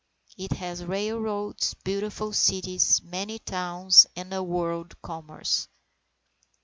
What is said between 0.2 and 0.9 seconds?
It has